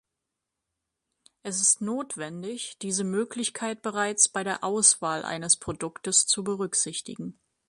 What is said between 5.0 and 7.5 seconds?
eines Produktes zu berücksichtigen.